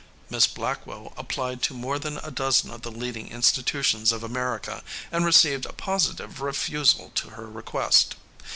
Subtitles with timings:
[0.31, 5.23] Miss Blackwell applied to more than a dozen of the leading institutions of America, and
[5.23, 8.15] received a positive refusal to her request.